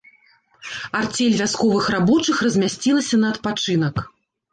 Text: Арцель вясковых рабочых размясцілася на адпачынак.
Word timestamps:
Арцель 0.99 1.35
вясковых 1.41 1.85
рабочых 1.95 2.39
размясцілася 2.47 3.15
на 3.25 3.31
адпачынак. 3.35 3.95